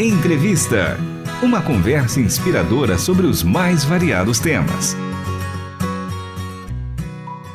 Entrevista. 0.00 0.96
Uma 1.42 1.60
conversa 1.60 2.20
inspiradora 2.20 2.96
sobre 2.96 3.26
os 3.26 3.42
mais 3.42 3.84
variados 3.84 4.38
temas. 4.38 4.94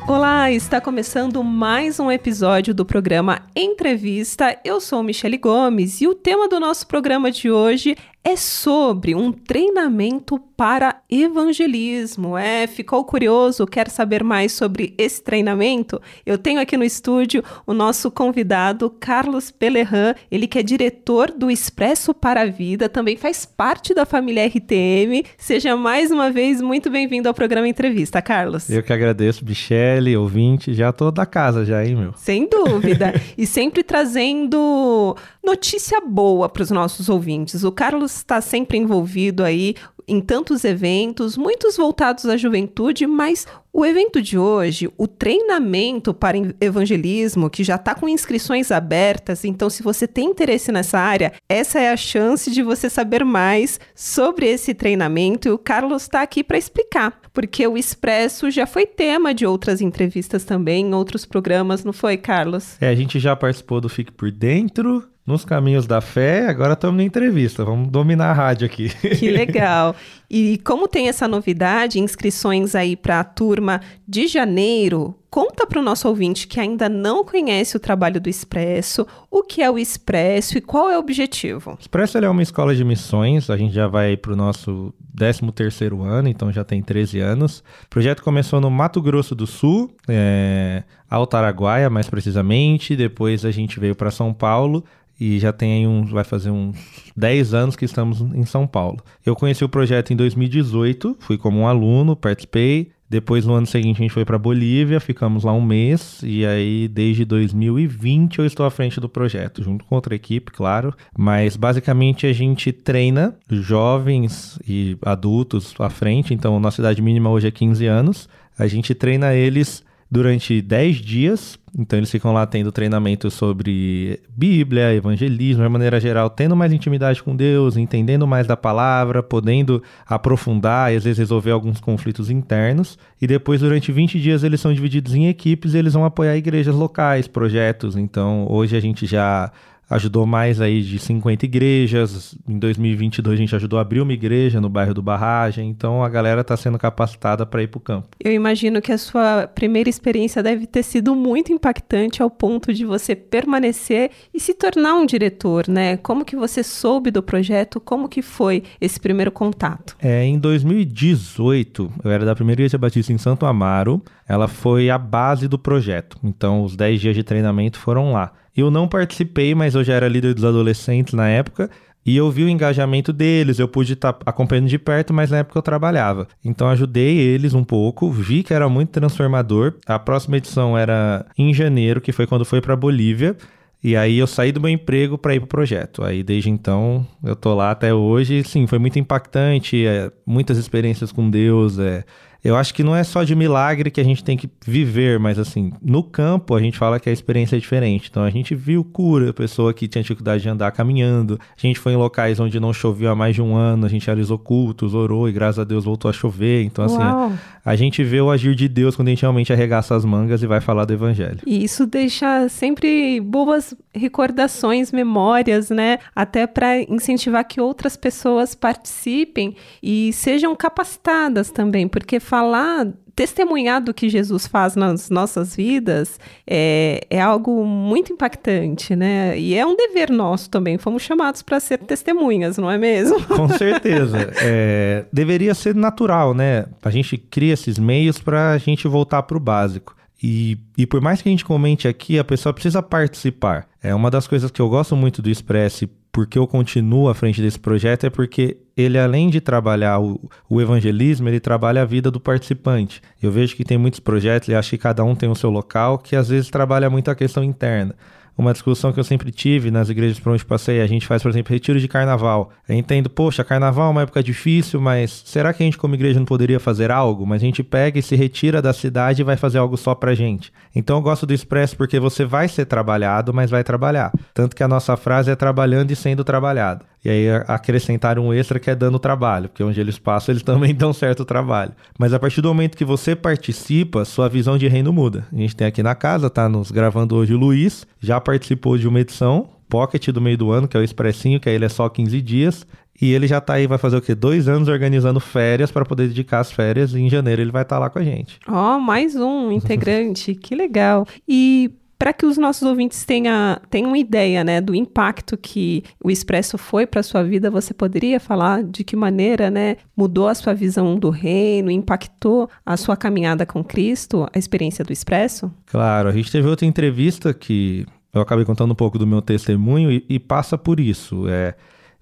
Olá, 0.06 0.52
está 0.52 0.78
começando 0.78 1.42
mais 1.42 1.98
um 1.98 2.12
episódio 2.12 2.74
do 2.74 2.84
programa 2.84 3.40
Entrevista. 3.56 4.60
Eu 4.62 4.78
sou 4.78 5.02
Michele 5.02 5.38
Gomes 5.38 6.02
e 6.02 6.06
o 6.06 6.14
tema 6.14 6.46
do 6.46 6.60
nosso 6.60 6.86
programa 6.86 7.30
de 7.30 7.50
hoje 7.50 7.96
é 8.24 8.36
sobre 8.36 9.14
um 9.14 9.30
treinamento 9.30 10.40
para 10.56 11.02
evangelismo. 11.10 12.38
É, 12.38 12.66
ficou 12.66 13.04
curioso? 13.04 13.66
Quer 13.66 13.88
saber 13.90 14.24
mais 14.24 14.52
sobre 14.52 14.94
esse 14.96 15.22
treinamento? 15.22 16.00
Eu 16.24 16.38
tenho 16.38 16.58
aqui 16.58 16.76
no 16.76 16.84
estúdio 16.84 17.44
o 17.66 17.74
nosso 17.74 18.10
convidado 18.10 18.88
Carlos 18.88 19.50
Pelerran, 19.50 20.14
ele 20.30 20.46
que 20.46 20.58
é 20.58 20.62
diretor 20.62 21.30
do 21.30 21.50
Expresso 21.50 22.14
para 22.14 22.42
a 22.42 22.46
Vida, 22.46 22.88
também 22.88 23.16
faz 23.16 23.44
parte 23.44 23.92
da 23.92 24.06
família 24.06 24.46
RTM. 24.46 25.24
Seja 25.36 25.76
mais 25.76 26.10
uma 26.10 26.30
vez 26.30 26.62
muito 26.62 26.90
bem-vindo 26.90 27.28
ao 27.28 27.34
programa 27.34 27.68
Entrevista, 27.68 28.22
Carlos. 28.22 28.70
Eu 28.70 28.82
que 28.82 28.92
agradeço, 28.92 29.44
Michele, 29.44 30.16
ouvinte, 30.16 30.72
já 30.72 30.92
tô 30.92 31.10
da 31.10 31.26
casa 31.26 31.64
já, 31.64 31.84
hein, 31.84 31.96
meu? 31.96 32.14
Sem 32.16 32.48
dúvida. 32.48 33.12
e 33.36 33.46
sempre 33.46 33.82
trazendo 33.82 35.14
notícia 35.44 36.00
boa 36.00 36.48
para 36.48 36.62
os 36.62 36.70
nossos 36.70 37.08
ouvintes. 37.08 37.64
O 37.64 37.72
Carlos 37.72 38.16
está 38.16 38.40
sempre 38.40 38.78
envolvido 38.78 39.44
aí 39.44 39.74
em 40.06 40.20
tantos 40.20 40.64
eventos, 40.64 41.36
muitos 41.36 41.76
voltados 41.76 42.26
à 42.26 42.36
juventude, 42.36 43.06
mas 43.06 43.46
o 43.72 43.84
evento 43.84 44.20
de 44.22 44.38
hoje, 44.38 44.88
o 44.96 45.08
treinamento 45.08 46.14
para 46.14 46.38
evangelismo, 46.60 47.50
que 47.50 47.64
já 47.64 47.74
está 47.76 47.94
com 47.94 48.08
inscrições 48.08 48.70
abertas, 48.70 49.44
então 49.44 49.68
se 49.68 49.82
você 49.82 50.06
tem 50.06 50.28
interesse 50.28 50.70
nessa 50.70 50.98
área, 50.98 51.32
essa 51.48 51.80
é 51.80 51.90
a 51.90 51.96
chance 51.96 52.50
de 52.50 52.62
você 52.62 52.88
saber 52.88 53.24
mais 53.24 53.80
sobre 53.94 54.46
esse 54.46 54.74
treinamento 54.74 55.48
e 55.48 55.50
o 55.50 55.58
Carlos 55.58 56.02
está 56.02 56.22
aqui 56.22 56.44
para 56.44 56.58
explicar, 56.58 57.20
porque 57.32 57.66
o 57.66 57.76
Expresso 57.76 58.50
já 58.50 58.66
foi 58.66 58.86
tema 58.86 59.34
de 59.34 59.46
outras 59.46 59.80
entrevistas 59.80 60.44
também, 60.44 60.86
em 60.86 60.94
outros 60.94 61.24
programas, 61.24 61.82
não 61.82 61.92
foi, 61.92 62.16
Carlos? 62.16 62.76
É, 62.80 62.88
a 62.88 62.94
gente 62.94 63.18
já 63.18 63.34
participou 63.34 63.80
do 63.80 63.88
Fique 63.88 64.12
por 64.12 64.30
Dentro, 64.30 65.02
nos 65.26 65.44
caminhos 65.44 65.86
da 65.86 66.00
fé, 66.00 66.48
agora 66.48 66.74
estamos 66.74 66.98
na 66.98 67.02
entrevista. 67.02 67.64
Vamos 67.64 67.88
dominar 67.88 68.30
a 68.30 68.32
rádio 68.34 68.66
aqui. 68.66 68.90
Que 68.90 69.30
legal. 69.32 69.96
E 70.28 70.58
como 70.58 70.86
tem 70.86 71.08
essa 71.08 71.26
novidade, 71.26 71.98
inscrições 71.98 72.74
aí 72.74 72.94
para 72.94 73.20
a 73.20 73.24
turma 73.24 73.80
de 74.06 74.26
janeiro, 74.26 75.14
conta 75.30 75.66
para 75.66 75.80
o 75.80 75.82
nosso 75.82 76.08
ouvinte 76.08 76.46
que 76.46 76.60
ainda 76.60 76.88
não 76.88 77.24
conhece 77.24 77.76
o 77.76 77.80
trabalho 77.80 78.20
do 78.20 78.28
Expresso, 78.28 79.06
o 79.30 79.42
que 79.42 79.62
é 79.62 79.70
o 79.70 79.78
Expresso 79.78 80.58
e 80.58 80.60
qual 80.60 80.90
é 80.90 80.96
o 80.96 81.00
objetivo. 81.00 81.72
O 81.72 81.80
Expresso 81.80 82.18
é 82.18 82.28
uma 82.28 82.42
escola 82.42 82.74
de 82.74 82.84
missões, 82.84 83.48
a 83.48 83.56
gente 83.56 83.74
já 83.74 83.86
vai 83.86 84.16
para 84.16 84.32
o 84.32 84.36
nosso 84.36 84.92
13 85.16 85.52
terceiro 85.52 86.02
ano, 86.02 86.28
então 86.28 86.52
já 86.52 86.64
tem 86.64 86.82
13 86.82 87.20
anos. 87.20 87.60
O 87.86 87.88
projeto 87.88 88.22
começou 88.22 88.60
no 88.60 88.70
Mato 88.70 89.00
Grosso 89.00 89.34
do 89.34 89.46
Sul, 89.46 89.90
é, 90.06 90.82
Alto 91.08 91.36
Araguaia 91.36 91.88
mais 91.88 92.08
precisamente, 92.10 92.94
depois 92.94 93.44
a 93.44 93.50
gente 93.50 93.80
veio 93.80 93.94
para 93.94 94.10
São 94.10 94.34
Paulo, 94.34 94.84
e 95.18 95.38
já 95.38 95.52
tem 95.52 95.86
uns, 95.86 96.10
vai 96.10 96.24
fazer 96.24 96.50
uns 96.50 96.76
10 97.16 97.54
anos 97.54 97.76
que 97.76 97.84
estamos 97.84 98.20
em 98.20 98.44
São 98.44 98.66
Paulo. 98.66 98.98
Eu 99.24 99.36
conheci 99.36 99.64
o 99.64 99.68
projeto 99.68 100.12
em 100.12 100.16
2018, 100.16 101.16
fui 101.20 101.38
como 101.38 101.60
um 101.60 101.66
aluno, 101.66 102.16
participei. 102.16 102.92
Depois, 103.08 103.46
no 103.46 103.52
ano 103.52 103.66
seguinte, 103.66 103.98
a 103.98 104.02
gente 104.02 104.12
foi 104.12 104.24
para 104.24 104.38
Bolívia, 104.38 104.98
ficamos 104.98 105.44
lá 105.44 105.52
um 105.52 105.60
mês, 105.60 106.20
e 106.24 106.44
aí, 106.44 106.88
desde 106.88 107.24
2020, 107.24 108.38
eu 108.38 108.46
estou 108.46 108.66
à 108.66 108.70
frente 108.70 108.98
do 108.98 109.08
projeto, 109.08 109.62
junto 109.62 109.84
com 109.84 109.94
outra 109.94 110.16
equipe, 110.16 110.50
claro. 110.50 110.92
Mas, 111.16 111.54
basicamente, 111.54 112.26
a 112.26 112.32
gente 112.32 112.72
treina 112.72 113.36
jovens 113.48 114.58
e 114.66 114.96
adultos 115.02 115.74
à 115.78 115.90
frente, 115.90 116.34
então, 116.34 116.58
nossa 116.58 116.80
idade 116.80 117.00
mínima 117.02 117.30
hoje 117.30 117.46
é 117.46 117.50
15 117.52 117.86
anos. 117.86 118.28
A 118.58 118.66
gente 118.66 118.94
treina 118.94 119.34
eles 119.34 119.83
durante 120.10 120.60
10 120.62 120.96
dias. 120.96 121.58
Então 121.76 121.98
eles 121.98 122.10
ficam 122.10 122.32
lá 122.32 122.46
tendo 122.46 122.70
treinamento 122.70 123.30
sobre 123.30 124.20
Bíblia, 124.36 124.94
evangelismo, 124.94 125.62
de 125.62 125.68
maneira 125.68 125.98
geral, 125.98 126.30
tendo 126.30 126.54
mais 126.54 126.72
intimidade 126.72 127.20
com 127.20 127.34
Deus, 127.34 127.76
entendendo 127.76 128.26
mais 128.26 128.46
da 128.46 128.56
palavra, 128.56 129.22
podendo 129.22 129.82
aprofundar 130.06 130.92
e 130.92 130.96
às 130.96 131.04
vezes 131.04 131.18
resolver 131.18 131.50
alguns 131.50 131.80
conflitos 131.80 132.30
internos. 132.30 132.96
E 133.20 133.26
depois, 133.26 133.60
durante 133.60 133.90
20 133.90 134.20
dias, 134.20 134.44
eles 134.44 134.60
são 134.60 134.72
divididos 134.72 135.14
em 135.14 135.26
equipes 135.26 135.74
e 135.74 135.78
eles 135.78 135.94
vão 135.94 136.04
apoiar 136.04 136.36
igrejas 136.36 136.74
locais, 136.74 137.26
projetos. 137.26 137.96
Então 137.96 138.46
hoje 138.48 138.76
a 138.76 138.80
gente 138.80 139.06
já 139.06 139.50
ajudou 139.94 140.26
mais 140.26 140.60
aí 140.60 140.82
de 140.82 140.98
50 140.98 141.44
igrejas. 141.44 142.36
Em 142.48 142.58
2022 142.58 143.34
a 143.34 143.40
gente 143.40 143.54
ajudou 143.54 143.78
a 143.78 143.82
abrir 143.82 144.00
uma 144.00 144.12
igreja 144.12 144.60
no 144.60 144.68
bairro 144.68 144.92
do 144.92 145.00
Barragem. 145.00 145.68
Então 145.68 146.02
a 146.02 146.08
galera 146.08 146.40
está 146.40 146.56
sendo 146.56 146.76
capacitada 146.76 147.46
para 147.46 147.62
ir 147.62 147.68
para 147.68 147.78
o 147.78 147.80
campo. 147.80 148.08
Eu 148.18 148.32
imagino 148.32 148.82
que 148.82 148.90
a 148.90 148.98
sua 148.98 149.46
primeira 149.46 149.88
experiência 149.88 150.42
deve 150.42 150.66
ter 150.66 150.82
sido 150.82 151.14
muito 151.14 151.52
impactante 151.52 152.20
ao 152.20 152.28
ponto 152.28 152.74
de 152.74 152.84
você 152.84 153.14
permanecer 153.14 154.10
e 154.32 154.40
se 154.40 154.52
tornar 154.52 154.96
um 154.96 155.06
diretor, 155.06 155.68
né? 155.68 155.96
Como 155.98 156.24
que 156.24 156.34
você 156.34 156.64
soube 156.64 157.12
do 157.12 157.22
projeto? 157.22 157.80
Como 157.80 158.08
que 158.08 158.20
foi 158.20 158.64
esse 158.80 158.98
primeiro 158.98 159.30
contato? 159.30 159.96
É, 160.02 160.24
em 160.24 160.40
2018, 160.40 161.92
eu 162.02 162.10
era 162.10 162.24
da 162.24 162.34
primeira 162.34 162.62
igreja 162.62 162.76
batista 162.76 163.12
em 163.12 163.18
Santo 163.18 163.46
Amaro. 163.46 164.02
Ela 164.28 164.48
foi 164.48 164.90
a 164.90 164.98
base 164.98 165.46
do 165.46 165.58
projeto. 165.58 166.18
Então 166.24 166.64
os 166.64 166.74
10 166.74 167.00
dias 167.00 167.14
de 167.14 167.22
treinamento 167.22 167.78
foram 167.78 168.12
lá. 168.12 168.32
Eu 168.56 168.70
não 168.70 168.86
participei, 168.86 169.54
mas 169.54 169.74
eu 169.74 169.82
já 169.82 169.94
era 169.94 170.08
líder 170.08 170.34
dos 170.34 170.44
adolescentes 170.44 171.14
na 171.14 171.28
época. 171.28 171.70
E 172.06 172.16
eu 172.16 172.30
vi 172.30 172.44
o 172.44 172.48
engajamento 172.48 173.12
deles, 173.12 173.58
eu 173.58 173.66
pude 173.66 173.94
estar 173.94 174.12
tá 174.12 174.22
acompanhando 174.26 174.68
de 174.68 174.78
perto, 174.78 175.14
mas 175.14 175.30
na 175.30 175.38
época 175.38 175.58
eu 175.58 175.62
trabalhava. 175.62 176.28
Então 176.44 176.68
ajudei 176.68 177.16
eles 177.16 177.54
um 177.54 177.64
pouco, 177.64 178.10
vi 178.10 178.42
que 178.42 178.52
era 178.52 178.68
muito 178.68 178.90
transformador. 178.90 179.74
A 179.86 179.98
próxima 179.98 180.36
edição 180.36 180.76
era 180.76 181.24
em 181.38 181.54
janeiro, 181.54 182.02
que 182.02 182.12
foi 182.12 182.26
quando 182.26 182.44
foi 182.44 182.60
para 182.60 182.76
Bolívia. 182.76 183.34
E 183.82 183.96
aí 183.96 184.18
eu 184.18 184.26
saí 184.26 184.52
do 184.52 184.60
meu 184.60 184.70
emprego 184.70 185.16
para 185.16 185.34
ir 185.34 185.40
pro 185.40 185.48
projeto. 185.48 186.04
Aí 186.04 186.22
desde 186.22 186.50
então 186.50 187.06
eu 187.22 187.34
tô 187.34 187.54
lá 187.54 187.70
até 187.70 187.94
hoje. 187.94 188.44
Sim, 188.44 188.66
foi 188.66 188.78
muito 188.78 188.98
impactante, 188.98 189.86
é, 189.86 190.10
muitas 190.26 190.58
experiências 190.58 191.10
com 191.10 191.30
Deus, 191.30 191.78
é, 191.78 192.04
eu 192.44 192.56
acho 192.56 192.74
que 192.74 192.84
não 192.84 192.94
é 192.94 193.02
só 193.02 193.24
de 193.24 193.34
milagre 193.34 193.90
que 193.90 194.00
a 194.00 194.04
gente 194.04 194.22
tem 194.22 194.36
que 194.36 194.50
viver, 194.66 195.18
mas 195.18 195.38
assim, 195.38 195.72
no 195.82 196.02
campo 196.02 196.54
a 196.54 196.60
gente 196.60 196.76
fala 196.76 197.00
que 197.00 197.08
a 197.08 197.12
experiência 197.12 197.56
é 197.56 197.58
diferente. 197.58 198.08
Então 198.10 198.22
a 198.22 198.28
gente 198.28 198.54
viu 198.54 198.84
cura, 198.84 199.32
pessoa 199.32 199.72
que 199.72 199.88
tinha 199.88 200.02
dificuldade 200.02 200.42
de 200.42 200.48
andar 200.50 200.70
caminhando. 200.72 201.40
A 201.56 201.60
gente 201.60 201.78
foi 201.80 201.92
em 201.92 201.96
locais 201.96 202.38
onde 202.38 202.60
não 202.60 202.70
chovia 202.70 203.12
há 203.12 203.14
mais 203.14 203.34
de 203.34 203.40
um 203.40 203.56
ano, 203.56 203.86
a 203.86 203.88
gente 203.88 204.06
realizou 204.06 204.38
cultos, 204.38 204.92
orou 204.92 205.26
e 205.26 205.32
graças 205.32 205.58
a 205.58 205.64
Deus 205.64 205.86
voltou 205.86 206.10
a 206.10 206.12
chover. 206.12 206.64
Então 206.64 206.84
assim, 206.84 206.98
Uau. 206.98 207.32
a 207.64 207.76
gente 207.76 208.04
vê 208.04 208.20
o 208.20 208.30
agir 208.30 208.54
de 208.54 208.68
Deus 208.68 208.94
quando 208.94 209.08
a 209.08 209.12
gente 209.12 209.22
realmente 209.22 209.50
arregaça 209.50 209.96
as 209.96 210.04
mangas 210.04 210.42
e 210.42 210.46
vai 210.46 210.60
falar 210.60 210.84
do 210.84 210.92
evangelho. 210.92 211.38
E 211.46 211.64
isso 211.64 211.86
deixa 211.86 212.46
sempre 212.50 213.20
boas 213.22 213.74
recordações, 213.94 214.92
memórias, 214.92 215.70
né? 215.70 215.98
Até 216.14 216.46
para 216.46 216.80
incentivar 216.82 217.44
que 217.44 217.58
outras 217.58 217.96
pessoas 217.96 218.54
participem 218.54 219.56
e 219.82 220.12
sejam 220.12 220.54
capacitadas 220.54 221.50
também, 221.50 221.88
porque 221.88 222.20
falar, 222.34 222.88
testemunhar 223.14 223.80
do 223.80 223.94
que 223.94 224.08
Jesus 224.08 224.44
faz 224.44 224.74
nas 224.74 225.08
nossas 225.08 225.54
vidas 225.54 226.18
é, 226.44 227.06
é 227.08 227.20
algo 227.20 227.64
muito 227.64 228.12
impactante, 228.12 228.96
né? 228.96 229.38
E 229.38 229.54
é 229.54 229.64
um 229.64 229.76
dever 229.76 230.10
nosso 230.10 230.50
também. 230.50 230.76
Fomos 230.76 231.04
chamados 231.04 231.42
para 231.42 231.60
ser 231.60 231.78
testemunhas, 231.78 232.58
não 232.58 232.68
é 232.68 232.76
mesmo? 232.76 233.22
Com 233.36 233.48
certeza. 233.50 234.32
É, 234.42 235.04
deveria 235.12 235.54
ser 235.54 235.76
natural, 235.76 236.34
né? 236.34 236.66
A 236.82 236.90
gente 236.90 237.16
cria 237.16 237.54
esses 237.54 237.78
meios 237.78 238.18
para 238.18 238.50
a 238.50 238.58
gente 238.58 238.88
voltar 238.88 239.22
para 239.22 239.36
o 239.36 239.40
básico. 239.40 239.94
E, 240.20 240.58
e 240.76 240.84
por 240.84 241.00
mais 241.00 241.22
que 241.22 241.28
a 241.28 241.32
gente 241.32 241.44
comente 241.44 241.86
aqui, 241.86 242.18
a 242.18 242.24
pessoa 242.24 242.52
precisa 242.52 242.82
participar. 242.82 243.68
É 243.80 243.94
uma 243.94 244.10
das 244.10 244.26
coisas 244.26 244.50
que 244.50 244.60
eu 244.60 244.68
gosto 244.68 244.96
muito 244.96 245.22
do 245.22 245.30
Express 245.30 245.86
porque 246.14 246.38
eu 246.38 246.46
continuo 246.46 247.08
à 247.08 247.14
frente 247.14 247.42
desse 247.42 247.58
projeto 247.58 248.04
é 248.04 248.10
porque 248.10 248.56
ele, 248.76 248.96
além 248.96 249.28
de 249.28 249.40
trabalhar 249.40 249.98
o, 249.98 250.30
o, 250.48 250.60
evangelismo, 250.60 251.28
ele 251.28 251.40
trabalha 251.40 251.82
a 251.82 251.84
vida 251.84 252.08
do 252.08 252.20
participante. 252.20 253.02
Eu 253.20 253.32
vejo 253.32 253.56
que 253.56 253.64
tem 253.64 253.76
muitos 253.76 253.98
projetos, 253.98 254.48
e 254.48 254.54
acho 254.54 254.70
que 254.70 254.78
cada 254.78 255.02
um 255.02 255.16
tem 255.16 255.28
o 255.28 255.34
seu 255.34 255.50
local, 255.50 255.98
que 255.98 256.14
às 256.14 256.28
vezes 256.28 256.48
trabalha 256.50 256.88
muito 256.88 257.10
a 257.10 257.16
questão 257.16 257.42
interna 257.42 257.96
uma 258.36 258.52
discussão 258.52 258.92
que 258.92 258.98
eu 258.98 259.04
sempre 259.04 259.30
tive 259.30 259.70
nas 259.70 259.88
igrejas 259.88 260.18
por 260.18 260.32
onde 260.32 260.44
passei. 260.44 260.80
A 260.80 260.86
gente 260.86 261.06
faz, 261.06 261.22
por 261.22 261.28
exemplo, 261.28 261.52
retiro 261.52 261.78
de 261.78 261.88
carnaval. 261.88 262.50
Eu 262.68 262.74
entendo, 262.74 263.08
poxa, 263.08 263.44
carnaval 263.44 263.88
é 263.88 263.90
uma 263.90 264.02
época 264.02 264.22
difícil, 264.22 264.80
mas 264.80 265.22
será 265.24 265.52
que 265.52 265.62
a 265.62 265.66
gente, 265.66 265.78
como 265.78 265.94
igreja, 265.94 266.18
não 266.18 266.26
poderia 266.26 266.58
fazer 266.58 266.90
algo? 266.90 267.26
Mas 267.26 267.42
a 267.42 267.44
gente 267.44 267.62
pega 267.62 267.98
e 267.98 268.02
se 268.02 268.16
retira 268.16 268.60
da 268.60 268.72
cidade 268.72 269.22
e 269.22 269.24
vai 269.24 269.36
fazer 269.36 269.58
algo 269.58 269.76
só 269.76 269.94
pra 269.94 270.14
gente. 270.14 270.52
Então 270.74 270.96
eu 270.96 271.02
gosto 271.02 271.26
do 271.26 271.32
Expresso 271.32 271.76
porque 271.76 272.00
você 272.00 272.24
vai 272.24 272.48
ser 272.48 272.66
trabalhado, 272.66 273.32
mas 273.32 273.50
vai 273.50 273.62
trabalhar. 273.62 274.12
Tanto 274.32 274.56
que 274.56 274.62
a 274.62 274.68
nossa 274.68 274.96
frase 274.96 275.30
é 275.30 275.36
trabalhando 275.36 275.90
e 275.90 275.96
sendo 275.96 276.24
trabalhado. 276.24 276.84
E 277.04 277.10
aí 277.10 277.28
acrescentar 277.46 278.18
um 278.18 278.32
extra 278.32 278.58
que 278.58 278.70
é 278.70 278.74
dando 278.74 278.98
trabalho, 278.98 279.50
porque 279.50 279.62
onde 279.62 279.78
eles 279.78 279.98
passam, 279.98 280.32
eles 280.32 280.42
também 280.42 280.74
dão 280.74 280.92
certo 280.92 281.24
trabalho. 281.24 281.72
Mas 281.98 282.14
a 282.14 282.18
partir 282.18 282.40
do 282.40 282.48
momento 282.48 282.78
que 282.78 282.84
você 282.84 283.14
participa, 283.14 284.04
sua 284.06 284.28
visão 284.28 284.56
de 284.56 284.66
reino 284.66 284.92
muda. 284.92 285.26
A 285.30 285.36
gente 285.36 285.54
tem 285.54 285.66
aqui 285.66 285.82
na 285.82 285.94
casa, 285.94 286.30
tá 286.30 286.48
nos 286.48 286.70
gravando 286.70 287.14
hoje 287.14 287.34
o 287.34 287.38
Luiz, 287.38 287.86
já 288.00 288.20
participou 288.24 288.76
de 288.76 288.88
uma 288.88 289.00
edição 289.00 289.48
pocket 289.68 290.08
do 290.08 290.20
meio 290.20 290.38
do 290.38 290.50
ano, 290.50 290.68
que 290.68 290.76
é 290.76 290.80
o 290.80 290.84
expressinho, 290.84 291.40
que 291.40 291.48
aí 291.48 291.54
ele 291.54 291.64
é 291.64 291.68
só 291.68 291.88
15 291.88 292.20
dias. 292.20 292.66
E 293.00 293.12
ele 293.12 293.26
já 293.26 293.40
tá 293.40 293.54
aí, 293.54 293.66
vai 293.66 293.78
fazer 293.78 293.96
o 293.96 294.02
quê? 294.02 294.14
Dois 294.14 294.48
anos 294.48 294.68
organizando 294.68 295.18
férias 295.18 295.70
para 295.70 295.84
poder 295.84 296.06
dedicar 296.08 296.40
as 296.40 296.52
férias. 296.52 296.94
E 296.94 297.00
em 297.00 297.10
janeiro 297.10 297.42
ele 297.42 297.50
vai 297.50 297.62
estar 297.62 297.76
tá 297.76 297.80
lá 297.80 297.90
com 297.90 297.98
a 297.98 298.04
gente. 298.04 298.38
Ó, 298.48 298.76
oh, 298.76 298.80
mais 298.80 299.16
um 299.16 299.50
integrante. 299.52 300.34
que 300.34 300.54
legal. 300.54 301.06
E 301.26 301.72
para 301.98 302.12
que 302.12 302.26
os 302.26 302.36
nossos 302.36 302.62
ouvintes 302.62 303.04
tenham, 303.04 303.58
tenham 303.70 303.88
uma 303.88 303.98
ideia 303.98 304.44
né, 304.44 304.60
do 304.60 304.74
impacto 304.74 305.36
que 305.36 305.82
o 306.02 306.10
Expresso 306.10 306.58
foi 306.58 306.86
para 306.86 307.00
a 307.00 307.02
sua 307.02 307.22
vida, 307.22 307.50
você 307.50 307.72
poderia 307.72 308.20
falar 308.20 308.62
de 308.62 308.84
que 308.84 308.94
maneira 308.94 309.50
né, 309.50 309.76
mudou 309.96 310.28
a 310.28 310.34
sua 310.34 310.54
visão 310.54 310.98
do 310.98 311.10
reino, 311.10 311.70
impactou 311.70 312.48
a 312.64 312.76
sua 312.76 312.96
caminhada 312.96 313.46
com 313.46 313.64
Cristo, 313.64 314.28
a 314.32 314.38
experiência 314.38 314.84
do 314.84 314.92
Expresso? 314.92 315.50
Claro, 315.66 316.08
a 316.08 316.12
gente 316.12 316.30
teve 316.30 316.46
outra 316.46 316.66
entrevista 316.66 317.32
que 317.32 317.86
eu 318.14 318.20
acabei 318.20 318.44
contando 318.44 318.70
um 318.70 318.76
pouco 318.76 318.98
do 318.98 319.06
meu 319.06 319.20
testemunho 319.20 319.90
e, 319.90 320.04
e 320.08 320.18
passa 320.18 320.56
por 320.56 320.78
isso. 320.78 321.28
É, 321.28 321.54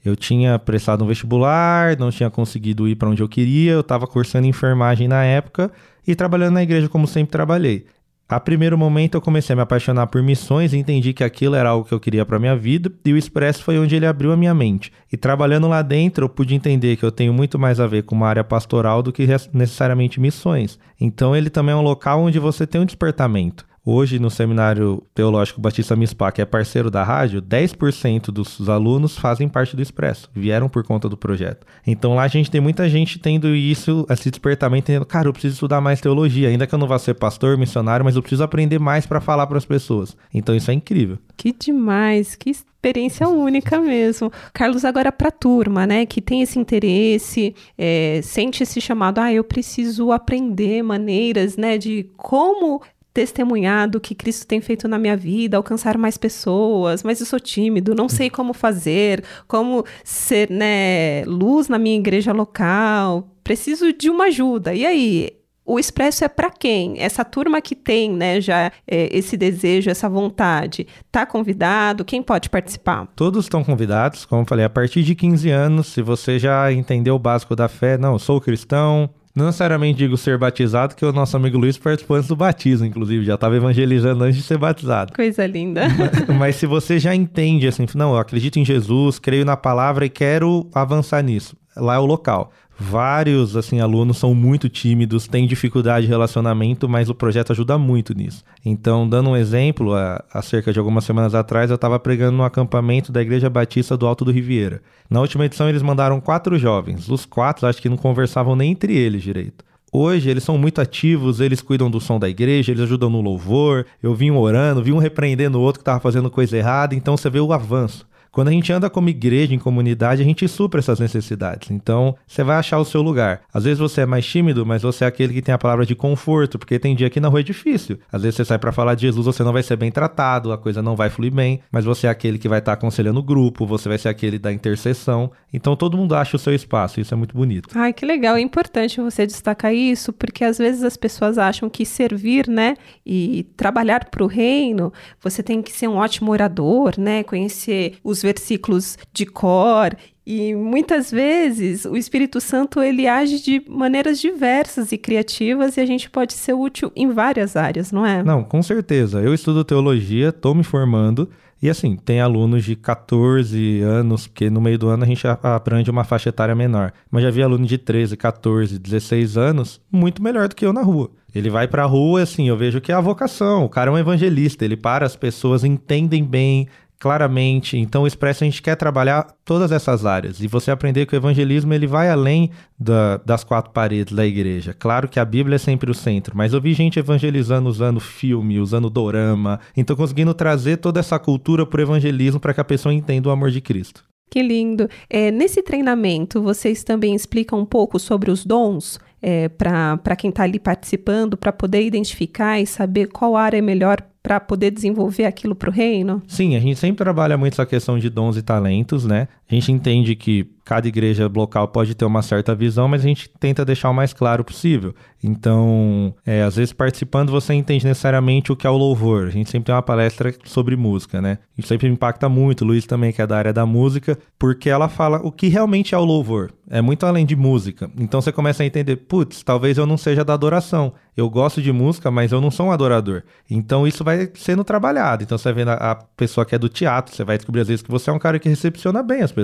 eu 0.05 0.15
tinha 0.17 0.59
prestado 0.59 1.05
um 1.05 1.07
vestibular, 1.07 1.97
não 1.99 2.11
tinha 2.11 2.29
conseguido 2.29 2.87
ir 2.87 2.97
para 2.97 3.09
onde 3.09 3.23
eu 3.23 3.29
queria, 3.29 3.73
eu 3.73 3.81
estava 3.81 4.07
cursando 4.07 4.47
enfermagem 4.47 5.09
na 5.09 5.25
época 5.25 5.71
e 6.07 6.15
trabalhando 6.15 6.55
na 6.55 6.63
igreja 6.63 6.89
como 6.89 7.07
sempre 7.07 7.31
trabalhei. 7.31 7.87
A 8.29 8.41
primeiro 8.41 8.79
momento 8.79 9.15
eu 9.15 9.21
comecei 9.21 9.53
a 9.53 9.57
me 9.57 9.63
apaixonar 9.63 10.07
por 10.07 10.23
missões 10.23 10.73
entendi 10.73 11.13
que 11.13 11.23
aquilo 11.23 11.55
era 11.55 11.69
algo 11.69 11.87
que 11.87 11.93
eu 11.93 12.01
queria 12.01 12.25
para 12.25 12.39
minha 12.39 12.57
vida, 12.57 12.91
e 13.05 13.13
o 13.13 13.19
Expresso 13.19 13.63
foi 13.63 13.79
onde 13.79 13.95
ele 13.95 14.07
abriu 14.07 14.33
a 14.33 14.37
minha 14.37 14.55
mente. 14.55 14.91
E 15.13 15.19
trabalhando 15.19 15.69
lá 15.69 15.83
dentro, 15.83 16.25
eu 16.25 16.29
pude 16.31 16.55
entender 16.55 16.97
que 16.97 17.05
eu 17.05 17.13
tenho 17.13 17.33
muito 17.33 17.59
mais 17.59 17.79
a 17.79 17.87
ver 17.87 18.05
com 18.05 18.15
uma 18.15 18.27
área 18.27 18.43
pastoral 18.43 19.03
do 19.03 19.13
que 19.13 19.27
necessariamente 19.53 20.19
missões. 20.19 20.79
Então 20.99 21.37
ele 21.37 21.51
também 21.51 21.75
é 21.75 21.77
um 21.77 21.83
local 21.83 22.23
onde 22.23 22.39
você 22.39 22.67
tem 22.67 22.81
um 22.81 22.87
despertamento. 22.87 23.67
Hoje, 23.85 24.21
no 24.21 24.31
Seminário 24.31 25.03
Teológico 25.13 25.61
Batista 25.61 25.97
Mispá, 25.97 26.31
que 26.31 26.41
é 26.41 26.45
parceiro 26.45 26.89
da 26.89 27.03
rádio, 27.03 27.43
10% 27.43 28.27
dos 28.27 28.69
alunos 28.69 29.19
fazem 29.19 29.49
parte 29.49 29.75
do 29.75 29.83
Expresso, 29.83 30.31
vieram 30.33 30.69
por 30.69 30.85
conta 30.85 31.09
do 31.09 31.17
projeto. 31.17 31.67
Então 31.85 32.15
lá 32.15 32.23
a 32.23 32.29
gente 32.29 32.49
tem 32.49 32.61
muita 32.61 32.89
gente 32.89 33.19
tendo 33.19 33.53
isso, 33.57 34.07
esse 34.09 34.31
despertamento, 34.31 34.85
entendendo, 34.85 35.05
cara, 35.05 35.27
eu 35.27 35.33
preciso 35.33 35.55
estudar 35.55 35.81
mais 35.81 36.01
teologia, 36.01 36.49
ainda 36.49 36.65
que 36.65 36.73
eu 36.73 36.79
não 36.79 36.87
vá 36.87 36.97
ser 36.97 37.15
pastor, 37.15 37.59
missionário, 37.59 38.05
mas 38.05 38.15
eu 38.15 38.23
preciso 38.23 38.45
aprender 38.45 38.79
mais 38.79 39.05
para 39.05 39.21
falar 39.21 39.49
para 39.49 39.59
as 39.59 39.65
pessoas. 39.65 40.17
Então 40.33 40.55
isso 40.55 40.71
é 40.71 40.75
incrível. 40.75 41.19
Que 41.37 41.53
demais, 41.53 42.37
que 42.37 42.51
experiência 42.51 43.29
única 43.29 43.81
mesmo. 43.81 44.31
Carlos, 44.53 44.85
agora 44.85 45.13
para 45.13 45.29
a 45.29 45.33
turma, 45.33 45.87
né, 45.87 46.05
que 46.05 46.21
tem 46.21 46.43
esse 46.43 46.59
interesse, 46.59 47.55
é, 47.79 48.21
sente 48.23 48.63
esse 48.63 48.81
chamado, 48.81 49.19
ah, 49.19 49.33
eu 49.33 49.45
preciso 49.45 50.11
aprender 50.11 50.83
maneiras, 50.83 51.57
né, 51.57 51.79
de 51.79 52.11
como 52.17 52.83
testemunhar 53.13 53.89
do 53.89 54.01
que 54.01 54.15
Cristo 54.15 54.47
tem 54.47 54.61
feito 54.61 54.89
na 54.89 54.99
minha 54.99 55.17
vida, 55.17 55.57
alcançar 55.57 55.99
mais 55.99 56.17
pessoas, 56.17 57.03
mas 57.03 57.21
eu 57.21 57.27
sou 57.27 57.39
tímido, 57.39 57.95
não 57.95 58.09
sei 58.09 58.31
como 58.31 58.53
fazer, 58.53 59.23
como 59.47 59.85
ser, 60.03 60.51
né, 60.51 61.25
luz 61.27 61.69
na 61.69 61.79
minha 61.79 61.97
igreja 61.97 62.33
local, 62.33 63.29
preciso 63.45 63.93
de 63.93 64.09
uma 64.09 64.25
ajuda. 64.25 64.75
E 64.75 64.87
aí, 64.87 65.31
o 65.65 65.79
expresso 65.79 66.25
é 66.25 66.29
para 66.29 66.51
quem? 66.51 67.01
Essa 67.01 67.25
turma 67.25 67.61
que 67.61 67.77
tem, 67.77 68.11
né, 68.11 68.41
já 68.41 68.73
é, 68.87 69.17
esse 69.17 69.37
desejo, 69.37 69.91
essa 69.91 70.09
vontade, 70.09 70.87
tá 71.11 71.25
convidado? 71.25 72.05
Quem 72.05 72.23
pode 72.23 72.51
participar? 72.51 73.07
Todos 73.15 73.45
estão 73.45 73.63
convidados, 73.63 74.25
como 74.25 74.43
eu 74.43 74.47
falei, 74.47 74.65
a 74.65 74.71
partir 74.71 75.03
de 75.03 75.15
15 75.15 75.51
anos, 75.51 75.87
se 75.89 76.03
você 76.03 76.39
já 76.39 76.73
entendeu 76.73 77.15
o 77.15 77.19
básico 77.19 77.55
da 77.55 77.69
fé, 77.69 77.97
não, 77.97 78.19
sou 78.19 78.41
cristão, 78.41 79.09
não 79.35 79.47
necessariamente 79.47 79.99
digo 79.99 80.17
ser 80.17 80.37
batizado, 80.37 80.95
que 80.95 81.05
o 81.05 81.13
nosso 81.13 81.37
amigo 81.37 81.57
Luiz 81.57 81.79
participou 81.79 82.17
antes 82.17 82.29
do 82.29 82.37
batismo, 82.37 82.87
inclusive, 82.87 83.25
já 83.25 83.35
estava 83.35 83.57
evangelizando 83.57 84.25
antes 84.25 84.37
de 84.37 84.43
ser 84.43 84.59
batizado. 84.59 85.13
Coisa 85.13 85.47
linda. 85.47 85.83
Mas, 85.89 86.37
mas, 86.39 86.57
se 86.57 86.67
você 86.67 86.99
já 86.99 87.15
entende, 87.15 87.67
assim, 87.67 87.87
não, 87.95 88.13
eu 88.13 88.19
acredito 88.19 88.59
em 88.59 88.65
Jesus, 88.65 89.19
creio 89.19 89.45
na 89.45 89.57
palavra 89.57 90.05
e 90.05 90.11
quero 90.11 90.69
avançar 90.75 91.23
nisso, 91.23 91.57
lá 91.77 91.95
é 91.95 91.99
o 91.99 92.05
local. 92.05 92.53
Vários 92.83 93.57
assim 93.57 93.81
alunos 93.81 94.19
são 94.19 94.35
muito 94.35 94.69
tímidos, 94.69 95.29
têm 95.29 95.47
dificuldade 95.47 96.07
de 96.07 96.11
relacionamento, 96.11 96.89
mas 96.89 97.09
o 97.09 97.15
projeto 97.15 97.53
ajuda 97.53 97.79
muito 97.79 98.13
nisso. 98.13 98.45
Então, 98.65 99.09
dando 99.09 99.31
um 99.31 99.37
exemplo, 99.37 99.95
há, 99.95 100.43
cerca 100.43 100.73
de 100.73 100.79
algumas 100.79 101.05
semanas 101.05 101.35
atrás 101.35 101.71
eu 101.71 101.77
estava 101.77 101.99
pregando 101.99 102.37
no 102.37 102.45
acampamento 102.45 103.13
da 103.13 103.23
Igreja 103.23 103.49
Batista 103.49 103.97
do 103.97 104.07
Alto 104.07 104.25
do 104.25 104.33
Riviera. 104.33 104.83
Na 105.09 105.21
última 105.21 105.47
edição 105.47 105.69
eles 105.69 105.81
mandaram 105.81 106.21
quatro 106.21 106.59
jovens. 106.59 107.09
Os 107.09 107.25
quatro 107.25 107.67
acho 107.67 107.81
que 107.81 107.89
não 107.89 107.97
conversavam 107.97 108.57
nem 108.57 108.73
entre 108.73 108.97
eles 108.97 109.23
direito. 109.23 109.65
Hoje 109.93 110.29
eles 110.29 110.43
são 110.43 110.59
muito 110.59 110.81
ativos, 110.81 111.39
eles 111.39 111.61
cuidam 111.61 111.91
do 111.91 112.01
som 112.01 112.19
da 112.19 112.29
igreja, 112.29 112.73
eles 112.73 112.83
ajudam 112.83 113.09
no 113.09 113.21
louvor. 113.21 113.87
Eu 114.03 114.15
vim 114.15 114.31
orando, 114.33 114.83
vi 114.83 114.93
um 114.93 114.99
repreendendo 114.99 115.59
o 115.59 115.63
outro 115.63 115.79
que 115.79 115.83
estava 115.83 116.01
fazendo 116.01 116.31
coisa 116.31 116.57
errada, 116.57 116.95
então 116.95 117.17
você 117.17 117.31
vê 117.31 117.39
o 117.39 117.53
avanço. 117.53 118.07
Quando 118.33 118.49
a 118.49 118.51
gente 118.51 118.73
anda 118.73 118.89
como 118.89 119.11
igreja, 119.11 119.55
em 119.55 119.59
comunidade, 119.59 120.23
a 120.23 120.25
gente 120.25 120.49
supra 120.49 120.81
essas 120.81 120.99
necessidades. 120.99 121.71
Então, 121.71 122.17
você 122.27 122.43
vai 122.43 122.57
achar 122.57 122.79
o 122.79 122.85
seu 122.85 123.03
lugar. 123.03 123.43
Às 123.53 123.65
vezes 123.65 123.79
você 123.79 124.01
é 124.01 124.07
mais 124.07 124.25
tímido, 124.25 124.65
mas 124.65 124.81
você 124.81 125.05
é 125.05 125.07
aquele 125.07 125.35
que 125.35 125.43
tem 125.43 125.55
a 125.55 125.59
palavra 125.59 125.85
de 125.85 125.95
conforto, 125.95 126.59
porque 126.59 126.79
tem 126.79 126.97
dia 126.97 127.11
que 127.11 127.21
na 127.21 127.29
rua 127.29 127.41
é 127.41 127.43
difícil. 127.43 127.99
Às 128.11 128.23
vezes 128.23 128.37
você 128.37 128.47
sai 128.47 128.59
para 128.59 128.73
falar 128.73 128.95
de 128.95 129.03
Jesus, 129.03 129.27
você 129.27 129.45
não 129.45 129.53
vai 129.53 129.63
ser 129.63 129.77
bem 129.77 129.93
tratado, 129.93 130.51
a 130.51 130.57
coisa 130.57 130.81
não 130.81 130.97
vai 130.97 131.11
fluir 131.11 131.31
bem, 131.31 131.61
mas 131.71 131.85
você 131.85 132.07
é 132.07 132.11
aquele 132.11 132.39
que 132.39 132.49
vai 132.49 132.61
estar 132.61 132.73
tá 132.73 132.79
aconselhando 132.79 133.21
o 133.21 133.23
grupo, 133.23 133.67
você 133.67 133.87
vai 133.87 133.99
ser 133.99 134.09
aquele 134.09 134.39
da 134.39 134.51
intercessão. 134.51 135.31
Então, 135.53 135.77
todo 135.77 135.99
mundo 135.99 136.15
acha 136.15 136.35
o 136.35 136.39
seu 136.39 136.55
espaço, 136.55 137.03
isso 137.03 137.13
é 137.13 137.17
muito 137.19 137.37
bonito. 137.37 137.69
Ai, 137.75 137.93
que 137.93 138.07
legal. 138.07 138.37
É 138.37 138.41
importante 138.41 138.99
você 138.99 139.27
destacar 139.27 139.75
isso, 139.75 140.11
porque 140.11 140.43
às 140.43 140.57
vezes 140.57 140.83
as 140.85 140.97
pessoas 140.97 141.37
acham 141.37 141.69
que 141.69 141.85
servir, 141.85 142.49
né, 142.49 142.77
e 143.05 143.47
trabalhar 143.59 144.07
para 144.07 144.25
o 144.25 144.27
reino, 144.27 144.91
você 145.21 145.43
tem 145.43 145.61
que 145.61 145.71
ser 145.71 145.87
um 145.87 145.97
ótimo 145.97 146.31
orador, 146.31 146.95
né, 146.99 147.23
conhecer 147.23 147.99
os 148.03 148.22
versículos 148.23 148.97
de 149.13 149.27
cor 149.27 149.97
e 150.25 150.55
muitas 150.55 151.11
vezes 151.11 151.85
o 151.85 151.97
Espírito 151.97 152.41
Santo 152.41 152.81
ele 152.81 153.09
age 153.09 153.43
de 153.43 153.63
maneiras 153.69 154.21
diversas 154.21 154.93
e 154.93 154.99
criativas 154.99 155.77
e 155.77 155.81
a 155.81 155.87
gente 155.87 156.09
pode 156.09 156.35
ser 156.35 156.53
útil 156.53 156.93
em 156.95 157.11
várias 157.11 157.57
áreas, 157.57 157.91
não 157.91 158.07
é? 158.07 158.23
Não, 158.23 158.45
com 158.45 158.63
certeza. 158.63 159.21
Eu 159.21 159.35
estudo 159.35 159.65
teologia, 159.65 160.29
estou 160.29 160.55
me 160.55 160.63
formando 160.63 161.29
e 161.61 161.71
assim, 161.71 161.97
tem 161.97 162.21
alunos 162.21 162.65
de 162.65 162.75
14 162.75 163.81
anos, 163.83 164.27
porque 164.27 164.51
no 164.51 164.61
meio 164.61 164.77
do 164.77 164.89
ano 164.89 165.05
a 165.05 165.07
gente 165.07 165.25
aprende 165.27 165.91
uma 165.91 166.03
faixa 166.03 166.29
etária 166.29 166.57
menor. 166.57 166.93
Mas 167.09 167.23
já 167.23 167.31
vi 167.31 167.41
aluno 167.41 167.65
de 167.65 167.79
13, 167.79 168.17
14, 168.17 168.79
16 168.81 169.37
anos 169.37 169.81
muito 169.91 170.21
melhor 170.21 170.49
do 170.49 170.57
que 170.57 170.67
eu 170.67 170.73
na 170.73 170.83
rua. 170.83 171.11
Ele 171.33 171.49
vai 171.49 171.69
pra 171.69 171.85
rua, 171.85 172.23
assim, 172.23 172.49
eu 172.49 172.57
vejo 172.57 172.81
que 172.81 172.93
é 172.93 172.95
a 172.95 173.01
vocação. 173.01 173.65
O 173.65 173.69
cara 173.69 173.91
é 173.91 173.95
um 173.95 173.99
evangelista, 173.99 174.65
ele 174.65 174.77
para, 174.77 175.07
as 175.07 175.15
pessoas 175.15 175.63
entendem 175.63 176.25
bem, 176.25 176.67
claramente. 177.03 177.77
Então, 177.77 178.05
o 178.05 178.07
Expresso 178.07 178.45
a 178.45 178.47
gente 178.47 178.63
quer 178.63 178.77
trabalhar 178.77 179.27
todas 179.45 179.73
essas 179.73 180.07
áreas 180.07 180.41
e 180.41 180.47
você 180.47 180.71
aprender 180.71 181.05
que 181.05 181.17
o 181.17 181.17
evangelismo 181.17 181.75
ele 181.75 181.85
vai 181.85 182.09
além 182.09 182.49
da, 182.79 183.17
das 183.27 183.43
quatro 183.43 183.73
paredes 183.73 184.15
da 184.15 184.25
igreja. 184.25 184.73
Claro 184.73 185.09
que 185.09 185.19
a 185.19 185.25
Bíblia 185.25 185.57
é 185.57 185.59
sempre 185.59 185.91
o 185.91 185.95
centro, 185.95 186.37
mas 186.37 186.53
eu 186.53 186.61
vi 186.61 186.73
gente 186.75 187.01
evangelizando 187.01 187.69
usando 187.69 187.99
filme, 187.99 188.61
usando 188.61 188.89
dorama, 188.89 189.59
então 189.77 189.97
conseguindo 189.97 190.33
trazer 190.33 190.77
toda 190.77 191.01
essa 191.01 191.19
cultura 191.19 191.67
para 191.67 191.81
o 191.81 191.83
evangelismo 191.83 192.39
para 192.39 192.55
que 192.55 192.61
a 192.61 192.65
pessoa 192.65 192.95
entenda 192.95 193.29
o 193.29 193.33
amor 193.33 193.51
de 193.51 193.61
Cristo. 193.61 194.05
Que 194.31 194.41
lindo! 194.41 194.89
É, 195.11 195.33
nesse 195.33 195.61
treinamento, 195.61 196.41
vocês 196.41 196.85
também 196.85 197.17
explicam 197.17 197.59
um 197.59 197.67
pouco 197.67 197.99
sobre 197.99 198.31
os 198.31 198.47
dons 198.47 199.01
é, 199.21 199.49
para 199.49 200.17
quem 200.17 200.31
está 200.31 200.45
ali 200.45 200.61
participando, 200.61 201.37
para 201.37 201.53
poder 201.53 201.83
identificar 201.83 202.61
e 202.61 202.67
saber 202.67 203.09
qual 203.09 203.37
área 203.37 203.59
é 203.59 203.61
melhor 203.61 204.01
para 204.23 204.39
poder 204.39 204.71
desenvolver 204.71 205.25
aquilo 205.25 205.55
para 205.55 205.69
o 205.69 205.73
reino? 205.73 206.23
Sim, 206.29 206.55
a 206.55 206.61
gente 206.61 206.79
sempre 206.79 206.99
trabalha 206.99 207.37
muito 207.37 207.55
essa 207.55 207.67
questão 207.67 207.99
de 207.99 208.09
dons 208.09 208.37
e 208.37 208.43
talentos, 208.43 209.05
né? 209.05 209.27
Gente 209.53 209.71
entende 209.71 210.17
que 210.17 210.51
cada 210.65 210.89
igreja 210.89 211.31
local 211.33 211.69
pode 211.69 211.95
ter 211.95 212.05
uma 212.05 212.23
certa 212.23 212.55
visão, 212.55 212.89
mas 212.89 213.05
a 213.05 213.09
gente 213.09 213.29
tenta 213.39 213.65
deixar 213.65 213.91
o 213.91 213.95
mais 213.95 214.13
claro 214.13 214.45
possível. 214.45 214.95
Então, 215.23 216.15
é, 216.25 216.43
às 216.43 216.57
vezes 216.57 216.73
participando 216.73 217.31
você 217.31 217.53
entende 217.55 217.85
necessariamente 217.85 218.51
o 218.51 218.57
que 218.57 218.67
é 218.67 218.71
o 218.71 218.77
louvor. 218.77 219.27
A 219.27 219.31
gente 219.31 219.51
sempre 219.51 219.67
tem 219.67 219.75
uma 219.75 219.83
palestra 219.83 220.35
sobre 220.45 220.77
música, 220.77 221.21
né? 221.21 221.39
Isso 221.57 221.69
sempre 221.69 221.89
impacta 221.89 222.29
muito. 222.29 222.63
O 222.63 222.67
Luiz 222.67 222.87
também, 222.87 223.13
que 223.13 223.21
é 223.21 223.27
da 223.27 223.37
área 223.37 223.53
da 223.53 223.67
música, 223.67 224.19
porque 224.39 224.71
ela 224.71 224.89
fala 224.89 225.21
o 225.23 225.31
que 225.31 225.49
realmente 225.49 225.95
é 225.95 225.99
o 225.99 226.05
louvor. 226.05 226.53
É 226.71 226.81
muito 226.81 227.05
além 227.05 227.27
de 227.27 227.37
música. 227.37 227.91
Então 227.99 228.21
você 228.21 228.33
começa 228.33 228.63
a 228.63 228.67
entender, 228.67 228.97
putz, 228.97 229.43
talvez 229.43 229.77
eu 229.79 229.85
não 229.85 229.99
seja 229.99 230.25
da 230.25 230.33
adoração. 230.33 230.95
Eu 231.15 231.29
gosto 231.29 231.61
de 231.61 231.71
música, 231.71 232.11
mas 232.11 232.33
eu 232.33 232.41
não 232.41 232.51
sou 232.51 232.67
um 232.67 232.73
adorador. 232.73 233.23
Então 233.51 233.87
isso 233.87 234.03
vai 234.03 234.31
sendo 234.35 234.65
trabalhado. 234.65 235.23
Então 235.23 235.37
você 235.37 235.51
a, 235.51 235.91
a 235.91 235.95
pessoa 235.95 236.47
que 236.47 236.55
é 236.55 236.59
do 236.59 236.69
teatro, 236.69 237.15
você 237.15 237.23
vai 237.23 237.37
descobrir 237.37 237.61
às 237.61 237.69
vezes 237.69 237.83
que 237.83 237.91
você 237.91 238.09
é 238.09 238.13
um 238.13 238.19
cara 238.19 238.39
que 238.39 238.49
recepciona 238.49 239.03
bem 239.03 239.21
as 239.21 239.31
pessoas. 239.31 239.42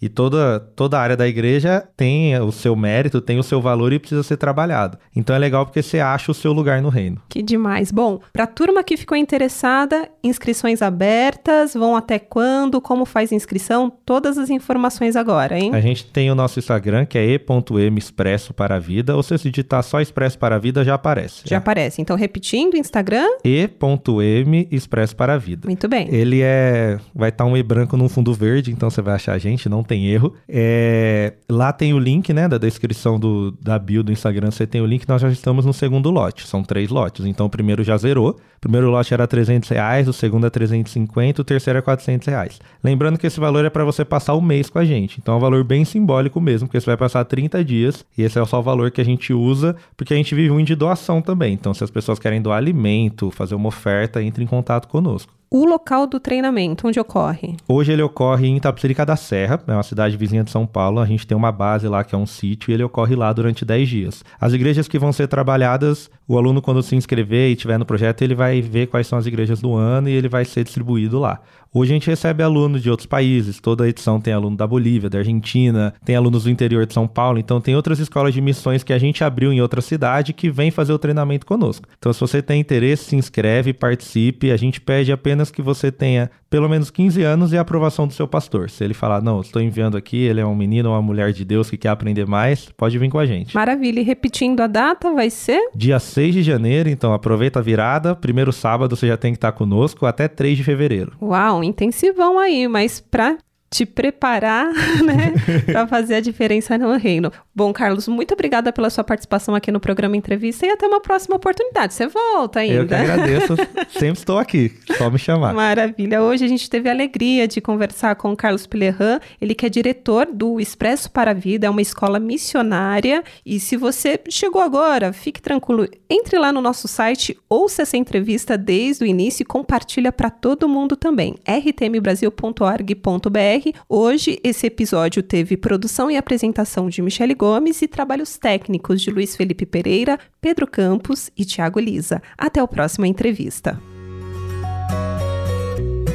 E 0.00 0.08
toda, 0.08 0.58
toda 0.58 0.98
a 0.98 1.00
área 1.00 1.16
da 1.16 1.28
igreja 1.28 1.86
tem 1.96 2.36
o 2.40 2.50
seu 2.50 2.74
mérito, 2.74 3.20
tem 3.20 3.38
o 3.38 3.42
seu 3.42 3.60
valor 3.60 3.92
e 3.92 4.00
precisa 4.00 4.22
ser 4.24 4.36
trabalhado. 4.36 4.98
Então 5.14 5.34
é 5.34 5.38
legal 5.38 5.64
porque 5.64 5.80
você 5.80 6.00
acha 6.00 6.32
o 6.32 6.34
seu 6.34 6.52
lugar 6.52 6.82
no 6.82 6.88
reino. 6.88 7.20
Que 7.28 7.40
demais. 7.40 7.92
Bom, 7.92 8.18
para 8.32 8.42
a 8.42 8.48
turma 8.48 8.82
que 8.82 8.96
ficou 8.96 9.16
interessada, 9.16 10.08
inscrições 10.24 10.82
abertas, 10.82 11.74
vão 11.74 11.94
até 11.94 12.18
quando, 12.18 12.80
como 12.80 13.04
faz 13.04 13.30
inscrição, 13.30 13.92
todas 14.04 14.38
as 14.38 14.50
informações 14.50 15.14
agora, 15.14 15.56
hein? 15.56 15.70
A 15.72 15.80
gente 15.80 16.04
tem 16.06 16.32
o 16.32 16.34
nosso 16.34 16.58
Instagram, 16.58 17.06
que 17.06 17.16
é 17.16 17.24
e.m 17.24 17.98
Expresso 17.98 18.52
para 18.52 18.74
a 18.74 18.78
Vida, 18.80 19.14
ou 19.14 19.22
se 19.22 19.38
você 19.38 19.50
digitar 19.50 19.84
só 19.84 20.00
Expresso 20.00 20.36
para 20.36 20.56
a 20.56 20.58
Vida, 20.58 20.84
já 20.84 20.92
já 20.92 20.94
aparece. 20.94 21.42
Já 21.44 21.56
é. 21.56 21.58
aparece. 21.58 22.00
Então, 22.00 22.16
repetindo, 22.16 22.76
Instagram. 22.76 23.26
E.M 23.44 24.68
Expresso 24.70 25.16
para 25.16 25.34
a 25.34 25.38
Vida. 25.38 25.66
Muito 25.66 25.88
bem. 25.88 26.08
Ele 26.10 26.40
é. 26.42 26.98
Vai 27.14 27.30
estar 27.30 27.44
um 27.44 27.56
E 27.56 27.62
branco 27.62 27.96
num 27.96 28.08
fundo 28.08 28.32
verde, 28.34 28.70
então 28.70 28.90
você 28.90 29.00
vai 29.00 29.14
achar 29.22 29.34
a 29.34 29.38
gente, 29.38 29.68
não 29.68 29.82
tem 29.82 30.06
erro. 30.06 30.34
É, 30.48 31.34
lá 31.48 31.72
tem 31.72 31.94
o 31.94 31.98
link, 31.98 32.32
né, 32.32 32.48
da 32.48 32.58
descrição 32.58 33.18
do, 33.18 33.52
da 33.52 33.78
bio 33.78 34.02
do 34.02 34.12
Instagram, 34.12 34.50
você 34.50 34.66
tem 34.66 34.80
o 34.80 34.86
link, 34.86 35.08
nós 35.08 35.22
já 35.22 35.30
estamos 35.30 35.64
no 35.64 35.72
segundo 35.72 36.10
lote. 36.10 36.46
São 36.46 36.62
três 36.62 36.90
lotes. 36.90 37.24
Então 37.24 37.46
o 37.46 37.50
primeiro 37.50 37.84
já 37.84 37.96
zerou. 37.96 38.38
O 38.62 38.70
primeiro 38.70 38.90
lote 38.90 39.12
era 39.12 39.26
300 39.26 39.68
reais, 39.70 40.06
o 40.06 40.12
segundo 40.12 40.46
é 40.46 40.50
350, 40.50 41.42
o 41.42 41.44
terceiro 41.44 41.80
é 41.80 41.82
400 41.82 42.28
reais. 42.28 42.60
Lembrando 42.82 43.18
que 43.18 43.26
esse 43.26 43.40
valor 43.40 43.64
é 43.64 43.70
para 43.70 43.84
você 43.84 44.04
passar 44.04 44.34
o 44.34 44.40
mês 44.40 44.70
com 44.70 44.78
a 44.78 44.84
gente. 44.84 45.18
Então 45.18 45.34
é 45.34 45.36
um 45.36 45.40
valor 45.40 45.64
bem 45.64 45.84
simbólico 45.84 46.40
mesmo, 46.40 46.68
porque 46.68 46.80
você 46.80 46.86
vai 46.86 46.96
passar 46.96 47.24
30 47.24 47.64
dias 47.64 48.06
e 48.16 48.22
esse 48.22 48.38
é 48.38 48.44
só 48.44 48.60
o 48.60 48.62
valor 48.62 48.92
que 48.92 49.00
a 49.00 49.04
gente 49.04 49.32
usa, 49.32 49.74
porque 49.96 50.14
a 50.14 50.16
gente 50.16 50.32
vive 50.32 50.52
um 50.52 50.62
de 50.62 50.76
doação 50.76 51.20
também. 51.20 51.54
Então 51.54 51.74
se 51.74 51.82
as 51.82 51.90
pessoas 51.90 52.20
querem 52.20 52.40
doar 52.40 52.58
alimento, 52.58 53.32
fazer 53.32 53.56
uma 53.56 53.66
oferta, 53.66 54.22
entre 54.22 54.44
em 54.44 54.46
contato 54.46 54.86
conosco. 54.86 55.32
O 55.54 55.66
local 55.66 56.06
do 56.06 56.18
treinamento, 56.18 56.88
onde 56.88 56.98
ocorre? 56.98 57.54
Hoje 57.68 57.92
ele 57.92 58.00
ocorre 58.00 58.46
em 58.46 58.56
Itapecerica 58.56 59.04
da 59.04 59.16
Serra, 59.16 59.62
é 59.66 59.72
uma 59.74 59.82
cidade 59.82 60.16
vizinha 60.16 60.42
de 60.42 60.50
São 60.50 60.64
Paulo. 60.64 60.98
A 60.98 61.04
gente 61.04 61.26
tem 61.26 61.36
uma 61.36 61.52
base 61.52 61.86
lá 61.86 62.02
que 62.02 62.14
é 62.14 62.18
um 62.18 62.24
sítio 62.24 62.70
e 62.70 62.72
ele 62.72 62.82
ocorre 62.82 63.14
lá 63.14 63.30
durante 63.34 63.62
10 63.62 63.86
dias. 63.86 64.24
As 64.40 64.54
igrejas 64.54 64.88
que 64.88 64.98
vão 64.98 65.12
ser 65.12 65.28
trabalhadas, 65.28 66.10
o 66.32 66.38
aluno 66.38 66.62
quando 66.62 66.82
se 66.82 66.96
inscrever 66.96 67.50
e 67.50 67.52
estiver 67.52 67.78
no 67.78 67.84
projeto, 67.84 68.22
ele 68.22 68.34
vai 68.34 68.62
ver 68.62 68.86
quais 68.86 69.06
são 69.06 69.18
as 69.18 69.26
igrejas 69.26 69.60
do 69.60 69.74
ano 69.74 70.08
e 70.08 70.12
ele 70.12 70.28
vai 70.28 70.46
ser 70.46 70.64
distribuído 70.64 71.18
lá. 71.18 71.40
Hoje 71.74 71.90
a 71.90 71.94
gente 71.94 72.06
recebe 72.06 72.42
alunos 72.42 72.82
de 72.82 72.90
outros 72.90 73.06
países, 73.06 73.58
toda 73.58 73.88
edição 73.88 74.20
tem 74.20 74.34
aluno 74.34 74.54
da 74.54 74.66
Bolívia, 74.66 75.08
da 75.08 75.16
Argentina, 75.16 75.94
tem 76.04 76.14
alunos 76.14 76.44
do 76.44 76.50
interior 76.50 76.84
de 76.84 76.92
São 76.92 77.08
Paulo, 77.08 77.38
então 77.38 77.62
tem 77.62 77.74
outras 77.74 77.98
escolas 77.98 78.34
de 78.34 78.42
missões 78.42 78.84
que 78.84 78.92
a 78.92 78.98
gente 78.98 79.24
abriu 79.24 79.50
em 79.50 79.62
outra 79.62 79.80
cidade 79.80 80.34
que 80.34 80.50
vem 80.50 80.70
fazer 80.70 80.92
o 80.92 80.98
treinamento 80.98 81.46
conosco. 81.46 81.88
Então 81.98 82.12
se 82.12 82.20
você 82.20 82.42
tem 82.42 82.60
interesse, 82.60 83.04
se 83.04 83.16
inscreve, 83.16 83.72
participe, 83.72 84.50
a 84.50 84.56
gente 84.58 84.82
pede 84.82 85.12
apenas 85.12 85.50
que 85.50 85.62
você 85.62 85.90
tenha 85.90 86.30
pelo 86.52 86.68
menos 86.68 86.90
15 86.90 87.22
anos 87.22 87.52
e 87.54 87.56
a 87.56 87.62
aprovação 87.62 88.06
do 88.06 88.12
seu 88.12 88.28
pastor. 88.28 88.68
Se 88.68 88.84
ele 88.84 88.92
falar, 88.92 89.22
não, 89.22 89.40
estou 89.40 89.62
enviando 89.62 89.96
aqui, 89.96 90.18
ele 90.18 90.38
é 90.38 90.44
um 90.44 90.54
menino 90.54 90.90
ou 90.90 90.94
uma 90.94 91.00
mulher 91.00 91.32
de 91.32 91.46
Deus 91.46 91.70
que 91.70 91.78
quer 91.78 91.88
aprender 91.88 92.26
mais, 92.26 92.68
pode 92.76 92.98
vir 92.98 93.08
com 93.08 93.18
a 93.18 93.24
gente. 93.24 93.54
Maravilha. 93.54 94.00
E 94.00 94.02
repetindo 94.02 94.60
a 94.60 94.66
data, 94.66 95.10
vai 95.14 95.30
ser? 95.30 95.70
Dia 95.74 95.98
6 95.98 96.34
de 96.34 96.42
janeiro, 96.42 96.90
então 96.90 97.14
aproveita 97.14 97.60
a 97.60 97.62
virada. 97.62 98.14
Primeiro 98.14 98.52
sábado 98.52 98.94
você 98.94 99.08
já 99.08 99.16
tem 99.16 99.32
que 99.32 99.38
estar 99.38 99.52
conosco 99.52 100.04
até 100.04 100.28
3 100.28 100.58
de 100.58 100.62
fevereiro. 100.62 101.12
Uau, 101.22 101.61
intensivão 101.64 102.38
aí, 102.38 102.66
mas 102.68 103.00
pra 103.00 103.38
te 103.72 103.86
preparar, 103.86 104.70
né, 105.02 105.32
para 105.64 105.86
fazer 105.86 106.16
a 106.16 106.20
diferença 106.20 106.76
no 106.76 106.94
reino. 106.98 107.32
Bom, 107.54 107.72
Carlos, 107.72 108.06
muito 108.06 108.34
obrigada 108.34 108.70
pela 108.70 108.90
sua 108.90 109.02
participação 109.02 109.54
aqui 109.54 109.72
no 109.72 109.80
programa 109.80 110.14
Entrevista 110.14 110.66
e 110.66 110.70
até 110.70 110.86
uma 110.86 111.00
próxima 111.00 111.36
oportunidade. 111.36 111.94
Você 111.94 112.06
volta 112.06 112.60
ainda. 112.60 112.74
Eu 112.74 112.86
que 112.86 112.94
agradeço. 112.94 113.56
Sempre 113.88 114.18
estou 114.18 114.38
aqui. 114.38 114.72
Só 114.98 115.10
me 115.10 115.18
chamar. 115.18 115.54
Maravilha. 115.54 116.22
Hoje 116.22 116.44
a 116.44 116.48
gente 116.48 116.68
teve 116.68 116.90
a 116.90 116.92
alegria 116.92 117.48
de 117.48 117.62
conversar 117.62 118.14
com 118.16 118.32
o 118.32 118.36
Carlos 118.36 118.66
Pilerran, 118.66 119.18
ele 119.40 119.54
que 119.54 119.64
é 119.64 119.70
diretor 119.70 120.26
do 120.26 120.60
Expresso 120.60 121.10
para 121.10 121.30
a 121.30 121.34
Vida, 121.34 121.66
é 121.66 121.70
uma 121.70 121.80
escola 121.80 122.20
missionária. 122.20 123.24
E 123.44 123.58
se 123.58 123.78
você 123.78 124.20
chegou 124.28 124.60
agora, 124.60 125.14
fique 125.14 125.40
tranquilo, 125.40 125.88
entre 126.10 126.38
lá 126.38 126.52
no 126.52 126.60
nosso 126.60 126.86
site, 126.86 127.38
ouça 127.48 127.80
essa 127.82 127.96
entrevista 127.96 128.58
desde 128.58 129.04
o 129.04 129.06
início 129.06 129.42
e 129.42 129.46
compartilha 129.46 130.12
para 130.12 130.28
todo 130.28 130.68
mundo 130.68 130.94
também. 130.94 131.36
rtmbrasil.org.br 131.46 133.61
Hoje, 133.88 134.38
esse 134.42 134.66
episódio 134.66 135.22
teve 135.22 135.56
produção 135.56 136.10
e 136.10 136.16
apresentação 136.16 136.88
de 136.88 137.02
Michele 137.02 137.34
Gomes 137.34 137.82
e 137.82 137.88
trabalhos 137.88 138.36
técnicos 138.38 139.00
de 139.00 139.10
Luiz 139.10 139.36
Felipe 139.36 139.66
Pereira, 139.66 140.18
Pedro 140.40 140.66
Campos 140.66 141.30
e 141.36 141.44
Tiago 141.44 141.78
Lisa. 141.78 142.22
Até 142.36 142.60
a 142.60 142.66
próxima 142.66 143.06
entrevista. 143.06 143.80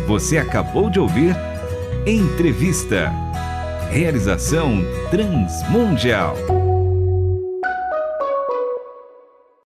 Você 0.08 0.38
acabou 0.38 0.90
de 0.90 1.00
ouvir 1.00 1.36
Entrevista. 2.06 3.12
Realização 3.92 4.80
Transmundial. 5.10 6.67